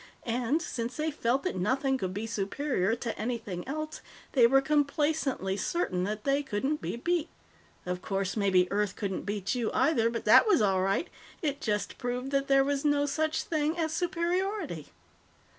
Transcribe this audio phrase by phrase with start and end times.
[0.25, 5.55] And, since they felt that nothing could be superior to anything else, they were complacently
[5.57, 7.29] certain that they couldn't be beat.
[7.85, 11.07] Of course, maybe Earth couldn't beat you, either, but that was all right;
[11.43, 14.87] it just proved that there was no such thing as superiority.